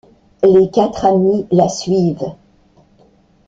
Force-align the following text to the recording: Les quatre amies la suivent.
Les 0.43 0.71
quatre 0.71 1.05
amies 1.05 1.45
la 1.51 1.69
suivent. 1.69 2.31